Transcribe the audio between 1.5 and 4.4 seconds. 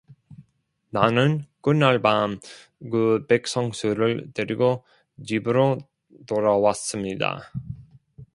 그날 밤 그 백성수를